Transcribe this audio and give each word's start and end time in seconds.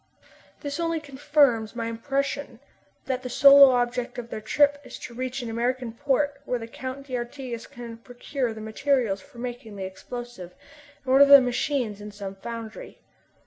This 0.61 0.79
only 0.79 0.99
confirms 0.99 1.75
my 1.75 1.85
impression 1.85 2.59
that 3.05 3.21
the 3.21 3.29
sole 3.29 3.69
object 3.69 4.17
of 4.17 4.31
their 4.31 4.41
trip 4.41 4.81
is 4.83 4.97
to 4.97 5.13
reach 5.13 5.43
an 5.43 5.49
American 5.51 5.93
port 5.93 6.41
where 6.43 6.57
the 6.57 6.65
Count 6.65 7.05
d'Artigas 7.05 7.67
can 7.67 7.97
procure 7.97 8.51
the 8.51 8.61
materials 8.61 9.21
for 9.21 9.37
making 9.37 9.75
the 9.75 9.83
explosive, 9.85 10.55
and 11.05 11.11
order 11.13 11.25
the 11.25 11.39
machines 11.39 12.01
in 12.01 12.09
some 12.11 12.33
foundry. 12.33 12.97